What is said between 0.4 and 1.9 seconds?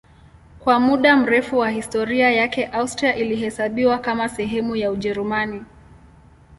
Kwa muda mrefu wa